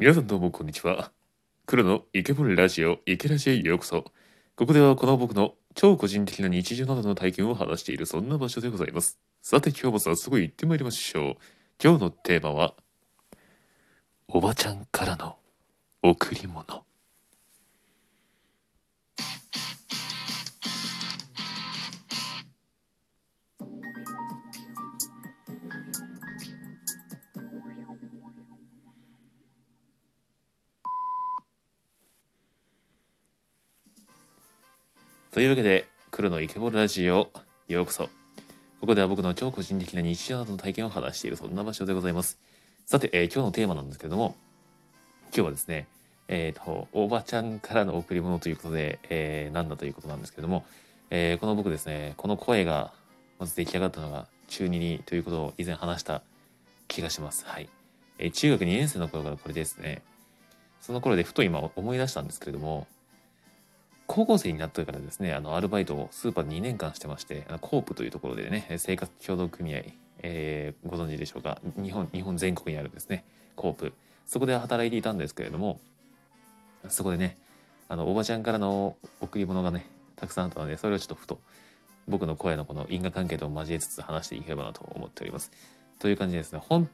[0.00, 1.12] 皆さんどうもこんにちは。
[1.66, 4.04] 黒のイケボルラジオイケラジへようこそ。
[4.56, 9.18] ここではこの僕の超個人的な日常などの体験を話しているそんな場所でございます。
[9.42, 11.36] さて今日も早速行ってまいりましょう。
[11.84, 12.72] 今日のテーマは
[14.26, 15.36] おばちゃんからの
[16.02, 16.64] 贈り物。
[35.32, 37.30] というわけで黒のイケボルラジオ
[37.68, 38.08] ようこそ。
[38.80, 42.40] ここでは僕の超個人的な日常などの体験を話しているそんな場所でございます。
[42.84, 44.34] さて、えー、今日のテーマなんですけども
[45.26, 45.86] 今日はですね
[46.26, 50.64] えっ、ー、とおばちゃんからの贈り物ということで、えー、なんだということなんですけども、
[51.10, 52.92] えー、この僕ですねこの声が
[53.38, 56.22] まず出来上がったのが中2にということを以前話した
[56.88, 57.46] 気がします。
[57.46, 57.68] はい、
[58.18, 60.02] えー、中学2年生の頃からこれですね。
[60.80, 62.88] その頃でふと今思い出したんですけれども
[64.12, 69.82] 高校生になってからですね、あの、アルバイトをスーパーで2年間してまして、あのコープというところでね、生活協同組合、
[70.24, 71.60] えー、ご存知でしょうか？
[71.76, 73.92] 日本、日本全国にあるですね、コープ。
[74.26, 75.78] そこで働いていたんですけれども、
[76.88, 77.38] そこでね、
[77.88, 81.38] あの、おばちゃんからの贈り物がね、たくさんあったので、それをちょっとふと、
[82.08, 85.52] 僕の声のこの因果関係と交えつつ話していければなと思っております。
[86.00, 86.88] という感じですね、本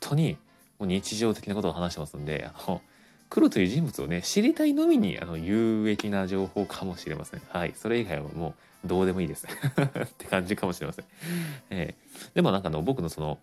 [0.00, 0.38] 当に
[0.78, 2.80] もう日常的なことを話してますんで、あの、
[3.32, 7.42] 黒という人物をね知りたいのみにあの有益な情報かもしれません。
[7.48, 7.72] はい。
[7.74, 9.46] それ以外はもうどうでもいいです。
[9.48, 11.04] って感じかもしれません、
[11.70, 13.38] えー、でもなんかの僕のその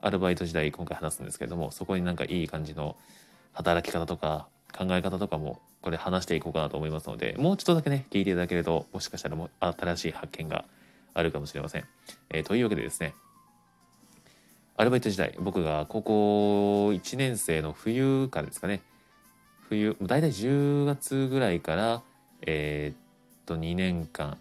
[0.00, 2.94] アルバイト時代今回話すんですけれどもそこになんかいい感じの
[3.52, 10.64] 働き方とか考え方とかもこれ話していこうかなと思いますのでもうちょっとだけね聞いていただけるともしかしたらも新しい発見が
[11.14, 11.84] あるかもしれません、
[12.30, 13.16] えー、というわけでですね
[14.76, 18.82] アルバイト時代僕が高校1年生の冬からですかね
[19.72, 22.02] 冬大体10月ぐらいから
[22.42, 22.96] えー、っ
[23.46, 24.36] と2年間。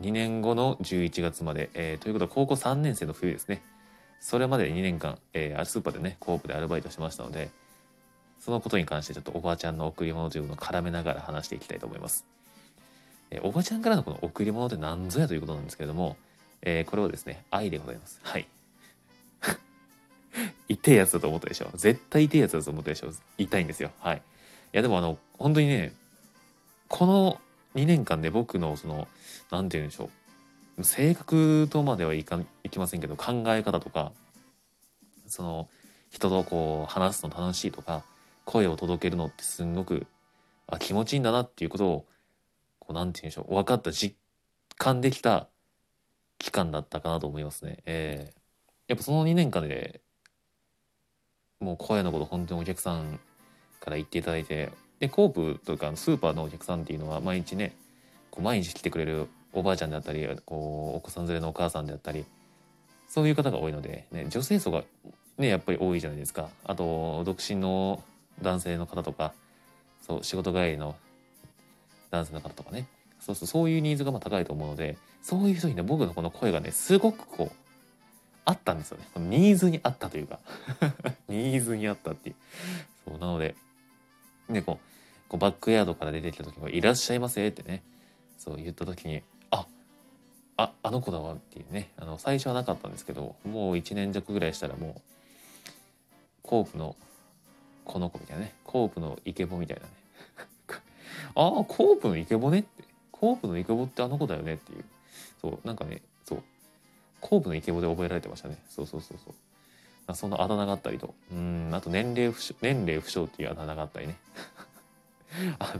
[0.00, 3.62] 2年後の11月まで、えー、ということは高校3年生の冬ですね。
[4.18, 7.50] それまで2年間、えー、スーパーでねコープでアルバイトしましたので
[8.40, 12.24] そのことに関してちょっとおばあちゃんの贈り物というのを絡めながら話していきたいと思います、
[13.30, 16.16] えー、おばあちゃんからのこの贈り物って何ぞやということなんですけれども、
[16.62, 18.18] えー、これはですね愛でございます。
[18.22, 18.48] はい。
[20.68, 21.70] 痛いやつだと思ったでしょ。
[21.74, 23.12] 絶対痛いやつだと思ったでしょ。
[23.38, 23.90] 痛いんですよ。
[24.00, 24.16] はい。
[24.16, 24.20] い
[24.72, 25.92] やでもあの本当にね
[26.88, 27.40] この
[27.74, 29.08] 2年間で僕のその
[29.50, 30.10] 何て言うんでしょ
[30.78, 30.84] う。
[30.84, 34.12] 性格とまではいかいきませんけど考え方とか
[35.28, 35.68] その
[36.10, 38.04] 人とこう話すの楽しいとか
[38.44, 40.06] 声を届けるのってすんごく
[40.66, 42.06] あ気持ちいいんだなっていうことを
[42.80, 43.54] こうなんて言うんでしょう。
[43.54, 44.16] 分かった実
[44.76, 45.48] 感できた
[46.38, 47.78] 期間だったかなと思いますね。
[47.86, 48.38] えー、
[48.88, 50.00] やっぱその2年間で
[51.64, 53.18] もう声のこと本当にお客さん
[53.80, 54.70] から言っていただいて
[55.00, 57.74] でコープというかスーパーのお客さんっていうのは毎日ね
[58.30, 62.24] こう毎日来てくれるおばあちゃんであったりこうお子さん連れのお母さんであったり
[63.08, 64.84] そういう方が多いので、ね、女性層が
[65.38, 66.48] ねやっぱり多いじゃないですか。
[66.64, 68.02] あと独身の
[68.42, 69.32] 男性の方とか
[70.06, 70.96] そう仕事帰りの
[72.10, 72.86] 男性の方とかね。
[73.20, 77.63] そうそうそういうニーズがまあ高いと思うのでそういう人にね僕のこの声がねすごくこう
[78.44, 79.04] あったんですよね。
[79.16, 80.38] ニーズにあったというか
[81.28, 82.36] ニーズにあったっていう。
[83.04, 83.54] そう、なので、
[84.50, 87.82] で、こう、こうバックヤードから出てきた時も、いらっしゃいませってね、
[88.38, 89.66] そう言った時に、あ、
[90.56, 95.00] あ、あの子だわっていうね、あの、最初はなかったんですけど、もう1年弱ぐらいしたらもう、
[96.42, 96.96] コープの
[97.84, 99.88] この子みたいなね、コープのイケボみたいなね。
[101.34, 104.84] ああ、コープのイケボねって、コープのイケボってあの子だよねっていう。
[105.40, 106.42] そう、なんかね、そう、
[107.24, 108.58] 後部のイケボで覚えられてましたね。
[108.68, 110.14] そうそうそうそう。
[110.14, 111.14] そのあだ名があったりと。
[111.32, 114.16] うんあと年齢不詳年齢不詳っていうあだ名があったりね。
[115.58, 115.74] あ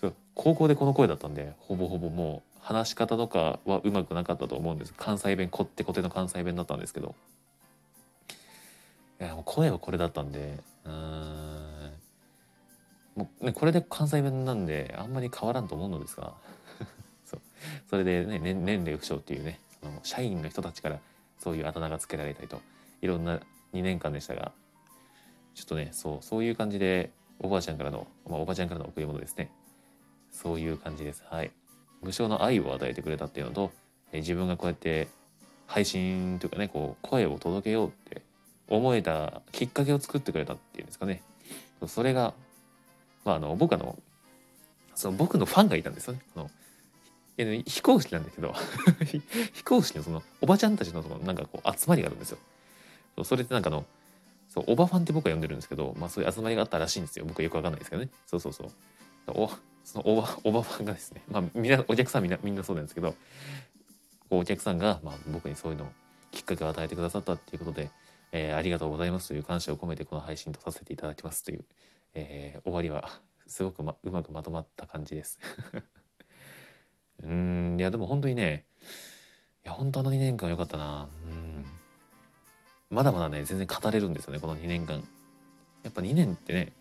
[0.00, 4.94] そう高校でこの声だったんでほぼほぼもう話し方とかはうまくなかったと思うんです。
[4.96, 7.14] 関西弁こってこての関西弁だったんですけど。
[9.20, 11.92] いやもう声はこれだったんでうん。
[13.16, 16.32] もうねこれで関西弁なんであんまり変わらんと思うのですが。
[17.26, 17.40] そう。
[17.90, 19.60] それでね年齢不詳っていうね。
[20.06, 20.98] 社員の人たちから
[21.38, 22.60] そういうあだ名が付けられたりと
[23.02, 23.40] いろんな
[23.74, 24.52] 2年間でしたが
[25.54, 27.10] ちょっとねそうそういう感じで
[27.40, 29.50] おばあちゃんからの、まあ、おばあちゃんからの贈り物ですね。
[30.30, 31.22] そういう感じです。
[31.28, 31.50] はい。
[32.02, 33.72] 無償の愛を与えてくれたっていうのと
[34.12, 35.08] え自分がこうやって
[35.66, 38.22] 配信というかねこう声を届けようって
[38.68, 41.22] 思えたきっかけを作ってくれたっていうんですかね。
[41.86, 42.34] それが
[43.24, 43.98] まああの僕の
[44.94, 46.20] その僕のファンがいたんですよね。
[46.34, 46.50] この
[47.38, 48.54] いや、非公式なんだけど
[49.52, 52.38] 非公式のそのおばちゃんたちのそのなんかこう集まりがあるんですよ。
[53.24, 53.84] それってなんかの
[54.48, 57.24] そうオバファンって僕は呼んでるんですけど、まあ、そういう集まりがあったらしいんですよ。
[57.26, 58.10] 僕はよくわかんないですけどね。
[58.26, 58.68] そうそうそう。
[59.28, 59.50] お
[59.84, 63.14] そのオバオバファンがですねまあみんなお客さんみんなみんなそうなんですけど
[64.28, 65.88] こうお客さんが、まあ、僕にそういうの
[66.32, 67.90] きっかけを与えてくださったっていうことで、
[68.32, 71.64] えー、ありがとうございますという感謝を込めてこの配信とさせていただきますという、
[72.14, 73.08] えー、終わりは
[73.46, 75.38] すごく、ま、うまくまとまった感じです。
[77.22, 78.64] うんいやでも本当にね
[79.64, 81.08] いや本当あの2年間良かったな。
[81.28, 81.64] うん。
[82.88, 85.02] まだまだね全然語れるんですよねこの2年間。
[85.82, 86.72] やっぱ2年ってね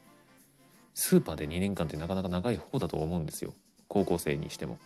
[0.94, 3.54] スーパーで2年間ってなかなか長い方だと思うんですよ。
[3.88, 4.78] 高校生にしても。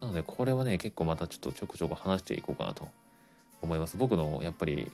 [0.00, 2.88] なのでこれはね結構またちょっとちょくちょく話していこうかなと
[3.60, 3.96] 思います。
[3.96, 4.90] 僕のやっぱり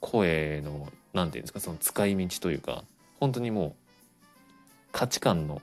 [0.00, 2.84] 声の何て言うんですかその使い道というか
[3.20, 3.74] 本当にもう
[4.92, 5.62] 価値観の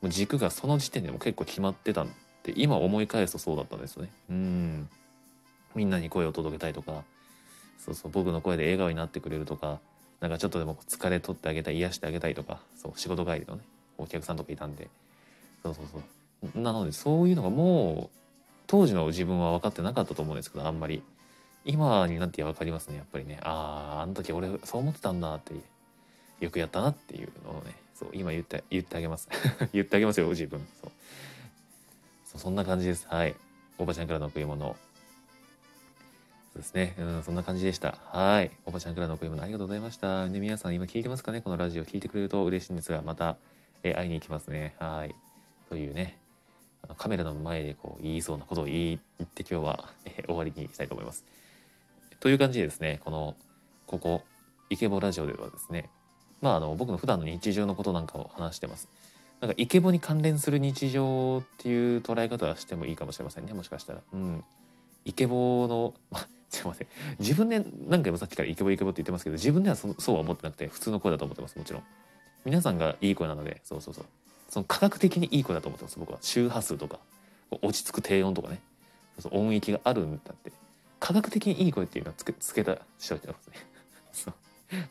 [0.00, 2.06] もう軸がその時点でも結構決まってたっ
[2.42, 4.10] て今思い返すとそうだったんですよね。
[4.30, 4.88] うん。
[5.74, 7.04] みんなに声を届けたいとか
[7.78, 9.78] そうそう僕の声で笑顔になってくれるとか
[10.20, 13.62] なんかちょっとでも疲れ取ってあげたい癒してあげたいとかそう仕事帰りのね
[13.98, 14.88] お客さんとかいたんで
[15.62, 15.98] そうそうそ
[16.58, 16.60] う。
[16.60, 18.18] なのでそういうのがもう
[18.66, 21.02] 当時の自分は分かってなかったと思うんですけどあんまり。
[21.64, 23.38] 今になって分かりますねやっぱりね。
[23.42, 25.52] あああの時俺そう思ってたんだって
[26.40, 29.28] よくやったなっていうのをねそう今言って言ってあげます
[29.72, 30.92] 言ってあげますよ自分そう
[32.24, 33.34] そうそんな感じですはい
[33.78, 34.76] おばちゃんからの贈り物
[36.52, 36.94] そうですね。
[36.98, 37.98] うん、そんな感じでした。
[38.10, 38.50] はい。
[38.64, 40.26] おばちゃんからの贈り物ありがとうございました。
[40.28, 41.40] ね、皆さん今聞いてますかね？
[41.42, 43.36] このラジオ聞いてくれると嬉しいんですが、また、
[43.82, 44.74] え会いに行きますね。
[44.78, 45.14] はい。
[45.68, 46.18] というね、
[46.96, 51.24] カメラの前でこう言いそうなことを言って今日は、え終わりにしたいと思います。
[52.18, 53.36] という感じでですね、この、
[53.86, 54.24] ここ、
[54.70, 55.90] イケボラジオではですね、
[56.40, 58.88] まああの僕の普段の日常のことなんかを話してます。
[59.40, 64.00] なんかイケボに関連する日常っていう捉え方はしてもいいかもしれませんね、もしかしたら。
[64.12, 64.44] うん。
[65.04, 66.88] イケボの、 まあ、すいません。
[67.20, 71.82] 自分で何回もさっきからイケボイケボって言ってますけど、自分ではそそうは思ってなくて、普通の声だと思ってます、もちろん。
[72.44, 74.06] 皆さんがいい声なので、そうそうそう。
[74.48, 76.18] その科学的にいい声だと思ってます、僕は。
[76.20, 76.98] 周波数とか、
[77.62, 78.60] 落ち着く低音とかね。
[79.20, 80.52] そう音域があるんだって。
[81.00, 83.54] 科学的にいい声っていうのはつけつけた人てますね。
[84.12, 84.34] そう。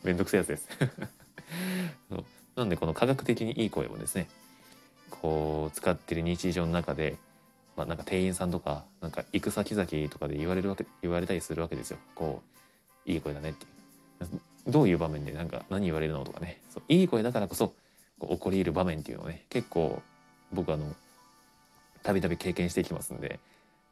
[0.02, 0.68] めんどくさいやつです。
[2.58, 4.28] なんでこの科学的にいい声をですね、
[5.10, 7.16] こう使ってる日常の中で、
[7.76, 11.98] まあ、なんか店員さんとかなんか行く先々とかで言われるわけ言われたりするわけですよ。
[12.16, 12.42] こ
[13.06, 13.66] ういい声だねって。
[14.66, 16.60] どういう場面でなんか何言われるのとかね。
[16.68, 17.72] そういい声だからこそ
[18.18, 20.02] こう起こり得る場面っていうのをね結構
[20.52, 20.94] 僕あの
[22.02, 23.38] たびたび経験していきますんで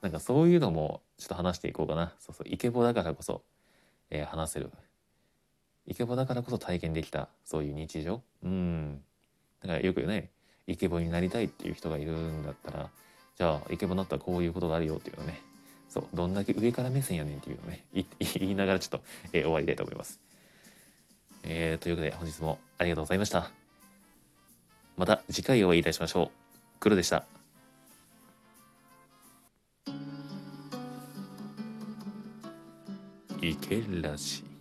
[0.02, 2.12] なんかそういうのもちょっと話していこうかな。
[2.18, 3.42] そうそうイケボだからこそ、
[4.10, 4.70] えー、話せる
[5.86, 8.22] イケボだからこそ体験できたそういう日常？
[8.42, 9.00] うん
[9.62, 10.30] だからよくね
[10.66, 12.90] イケボになりたいっていう人がいるんだったら
[13.36, 15.40] じゃあイケボになったらこういうことがあるよっていうのね
[15.88, 17.84] そうどんだけ上から目線やねんっていうのね
[18.18, 19.00] 言いながらちょっと、
[19.32, 20.20] えー、終わりたいと思います。
[21.48, 23.50] えー、ということで本日もありがとうございました。
[24.96, 26.30] また次回お会いいたしましょう。
[26.80, 27.24] 黒でした。
[33.40, 34.55] いけらしい。